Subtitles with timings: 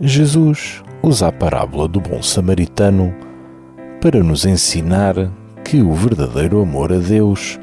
[0.00, 3.12] Jesus usa a parábola do bom samaritano
[4.00, 5.16] para nos ensinar
[5.64, 7.58] que o verdadeiro amor a Deus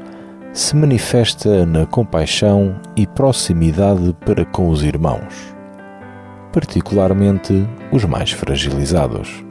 [0.52, 5.56] se manifesta na compaixão e proximidade para com os irmãos,
[6.52, 9.42] particularmente os mais fragilizados.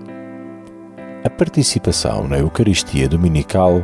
[1.24, 3.84] A participação na Eucaristia Dominical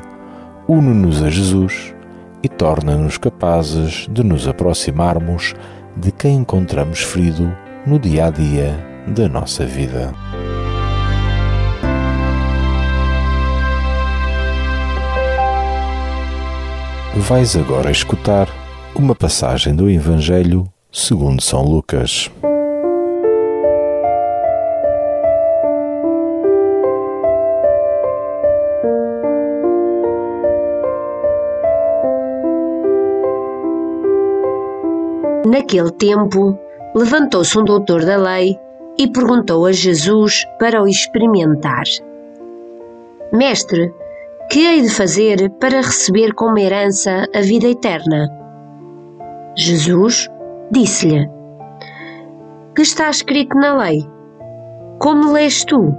[0.68, 1.96] une-nos a Jesus
[2.44, 5.55] e torna-nos capazes de nos aproximarmos
[5.98, 7.52] de quem encontramos ferido
[7.84, 10.13] no dia a dia da nossa vida.
[17.16, 18.48] Vais agora escutar
[18.96, 22.30] uma passagem do Evangelho segundo São Lucas.
[35.46, 36.58] Naquele tempo,
[36.96, 38.58] levantou-se um doutor da lei
[39.02, 41.85] e perguntou a Jesus para o experimentar:
[43.34, 43.91] Mestre,
[44.48, 48.30] que hei de fazer para receber como herança a vida eterna?
[49.55, 50.30] Jesus
[50.71, 51.27] disse-lhe:
[52.76, 54.08] Que está escrito na lei?
[54.99, 55.96] Como lês tu?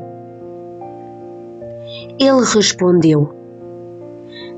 [2.21, 3.35] Ele respondeu: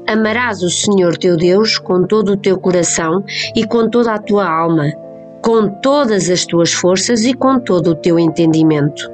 [0.06, 3.24] Amarás o Senhor teu Deus com todo o teu coração
[3.56, 5.03] e com toda a tua alma
[5.44, 9.12] com todas as tuas forças e com todo o teu entendimento,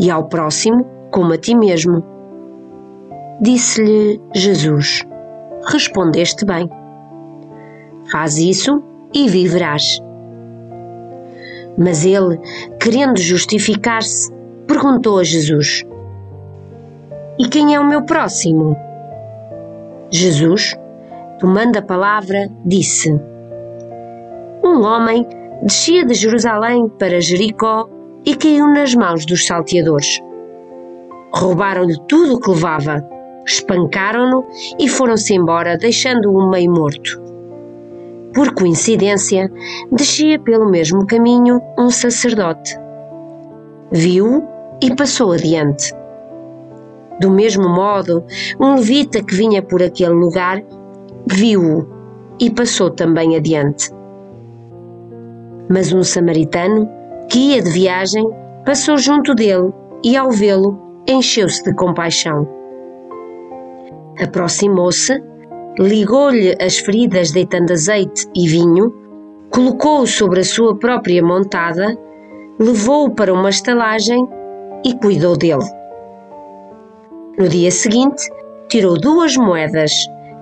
[0.00, 2.02] e ao próximo como a ti mesmo.
[3.38, 5.04] Disse-lhe Jesus:
[5.66, 6.70] Respondeste bem.
[8.10, 8.82] Faz isso
[9.12, 10.00] e viverás.
[11.76, 12.40] Mas ele,
[12.80, 14.32] querendo justificar-se,
[14.66, 15.84] perguntou a Jesus:
[17.38, 18.74] E quem é o meu próximo?
[20.10, 20.74] Jesus,
[21.38, 23.12] tomando a palavra, disse:
[24.64, 25.26] Um homem
[25.62, 27.88] descia de Jerusalém para Jericó
[28.24, 30.20] e caiu nas mãos dos salteadores.
[31.32, 33.02] Roubaram-lhe tudo o que levava,
[33.46, 34.44] espancaram-no
[34.78, 37.22] e foram-se embora, deixando-o meio morto.
[38.34, 39.50] Por coincidência,
[39.90, 42.76] descia pelo mesmo caminho um sacerdote.
[43.92, 44.42] Viu-o
[44.82, 45.92] e passou adiante.
[47.20, 48.24] Do mesmo modo,
[48.58, 50.60] um levita que vinha por aquele lugar
[51.30, 51.86] viu-o
[52.40, 53.90] e passou também adiante.
[55.68, 56.88] Mas um samaritano,
[57.28, 58.28] que ia de viagem,
[58.64, 59.72] passou junto dele
[60.04, 60.78] e, ao vê-lo,
[61.08, 62.48] encheu-se de compaixão.
[64.20, 65.22] Aproximou-se,
[65.78, 68.92] ligou-lhe as feridas deitando azeite e vinho,
[69.50, 71.96] colocou-o sobre a sua própria montada,
[72.58, 74.28] levou-o para uma estalagem
[74.84, 75.64] e cuidou dele.
[77.38, 78.28] No dia seguinte,
[78.68, 79.92] tirou duas moedas,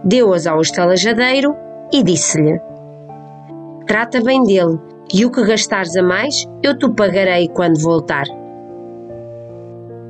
[0.05, 1.55] deu-as ao estalajadeiro
[1.93, 2.61] e disse-lhe:
[3.87, 4.79] Trata bem dele
[5.13, 8.25] e o que gastares a mais, eu te pagarei quando voltar.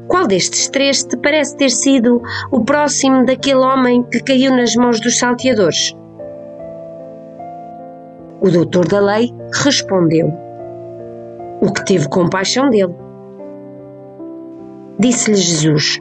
[0.09, 5.01] Qual destes três te parece ter sido o próximo daquele homem que caiu nas mãos
[5.01, 5.97] dos salteadores?
[8.41, 10.33] O doutor da lei respondeu:
[11.61, 12.95] O que teve compaixão dele.
[14.99, 16.01] Disse-lhe Jesus: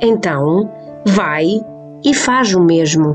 [0.00, 0.70] Então,
[1.04, 1.46] vai
[2.04, 3.14] e faz o mesmo.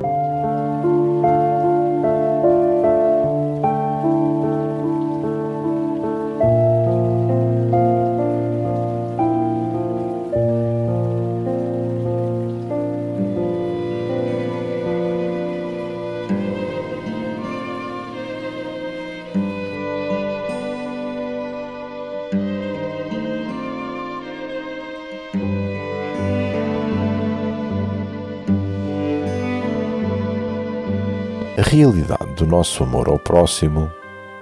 [31.73, 33.91] Realidade do nosso amor ao próximo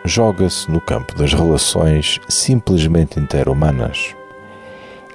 [0.04, 4.14] joga-se no campo das relações simplesmente interhumanas.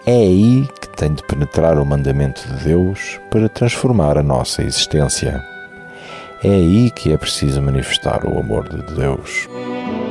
[0.07, 5.45] É aí que tem de penetrar o mandamento de Deus para transformar a nossa existência.
[6.43, 9.47] É aí que é preciso manifestar o amor de Deus.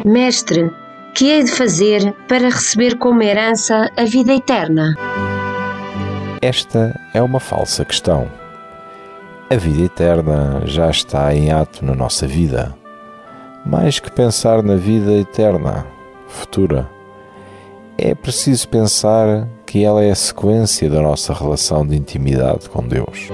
[0.06, 0.72] Mestre,
[1.16, 4.94] que hei de fazer para receber como herança a vida eterna?
[6.40, 8.30] Esta é uma falsa questão
[9.48, 12.76] A vida eterna já está em ato na nossa vida.
[13.64, 15.86] Mais que pensar na vida eterna,
[16.28, 16.90] futura,
[17.96, 23.30] é preciso pensar que ela é a sequência da nossa relação de intimidade com Deus.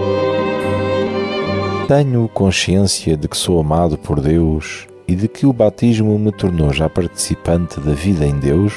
[1.88, 6.74] Tenho consciência de que sou amado por Deus e de que o batismo me tornou
[6.74, 8.74] já participante da vida em Deus,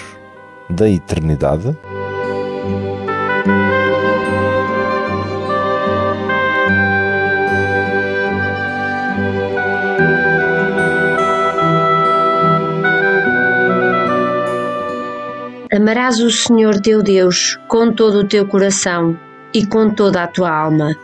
[0.70, 1.76] da eternidade?
[16.04, 19.18] Amarás o Senhor teu Deus com todo o teu coração
[19.54, 20.94] e com toda a tua alma,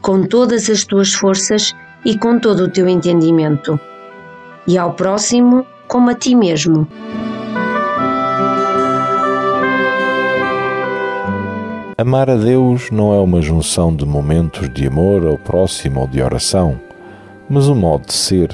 [0.00, 1.74] com todas as tuas forças
[2.04, 3.80] e com todo o teu entendimento,
[4.64, 6.86] e ao próximo como a ti mesmo.
[11.98, 16.22] Amar a Deus não é uma junção de momentos de amor ao próximo ou de
[16.22, 16.80] oração,
[17.50, 18.50] mas um modo de ser,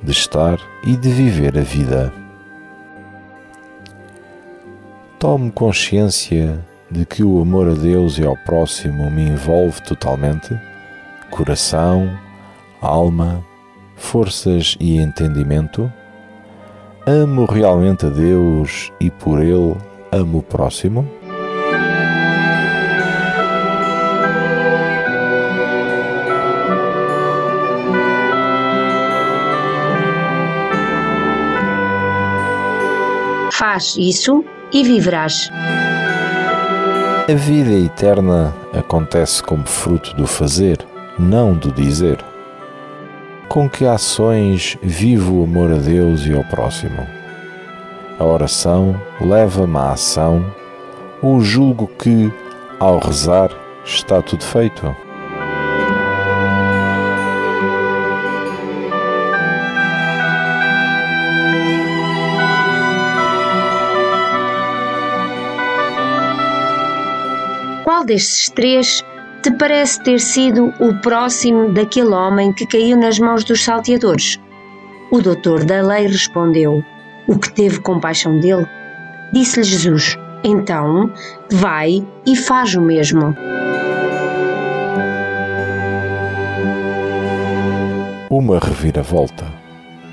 [0.00, 2.19] de estar e de viver a vida.
[5.20, 10.58] Tomo consciência de que o amor a Deus e ao próximo me envolve totalmente,
[11.30, 12.08] coração,
[12.80, 13.44] alma,
[13.96, 15.92] forças e entendimento.
[17.06, 19.76] Amo realmente a Deus e por Ele
[20.10, 21.06] amo o próximo?
[33.52, 35.50] Faz isso e viverás.
[37.28, 40.78] A vida eterna acontece como fruto do fazer,
[41.18, 42.18] não do dizer.
[43.48, 47.06] Com que ações vivo o amor a Deus e ao próximo?
[48.18, 50.44] A oração leva-me à ação
[51.22, 52.32] ou julgo que,
[52.78, 53.50] ao rezar,
[53.84, 54.94] está tudo feito?
[68.00, 69.04] Qual destes três
[69.42, 74.40] te parece ter sido o próximo daquele homem que caiu nas mãos dos salteadores?
[75.10, 76.82] O doutor da lei respondeu:
[77.28, 78.66] O que teve compaixão dele?
[79.34, 81.12] Disse-lhe Jesus: Então,
[81.52, 83.36] vai e faz o mesmo.
[88.30, 89.44] Uma reviravolta.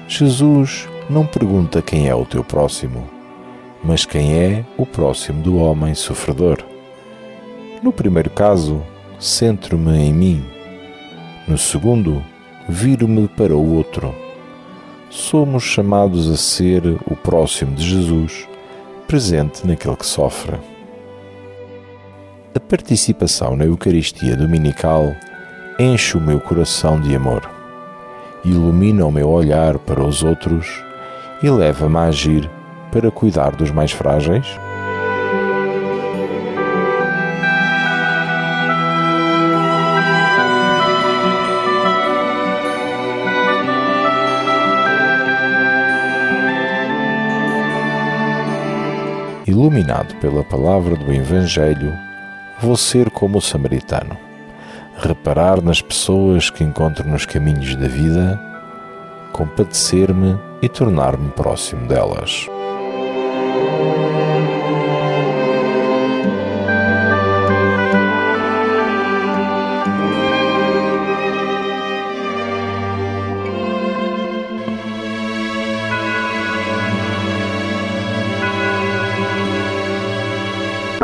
[0.10, 3.10] Jesus não pergunta quem é o teu próximo,
[3.82, 6.58] mas quem é o próximo do homem sofredor.
[7.82, 8.82] No primeiro caso,
[9.20, 10.46] centro-me em mim.
[11.48, 12.24] No segundo,
[12.68, 14.14] viro-me para o outro.
[15.10, 18.48] Somos chamados a ser o próximo de Jesus,
[19.08, 20.58] presente naquele que sofre.
[22.54, 25.16] A participação na Eucaristia Dominical
[25.80, 27.48] enche o meu coração de amor,
[28.44, 30.84] ilumina o meu olhar para os outros
[31.44, 32.50] e leva-me a agir
[32.92, 34.48] para cuidar dos mais frágeis.
[49.58, 51.92] Iluminado pela palavra do Evangelho,
[52.62, 54.16] vou ser como o samaritano,
[55.00, 58.40] reparar nas pessoas que encontro nos caminhos da vida,
[59.34, 62.48] compadecer-me e tornar-me próximo delas.